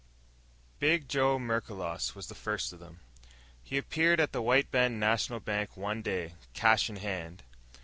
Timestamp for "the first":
2.25-2.73